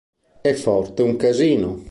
È 0.41 0.51
forte 0.53 1.03
un 1.03 1.15
casino! 1.15 1.79